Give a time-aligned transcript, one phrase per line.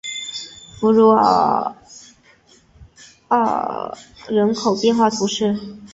[0.79, 1.75] 弗鲁阿
[3.27, 3.95] 尔
[4.27, 5.55] 人口变化图示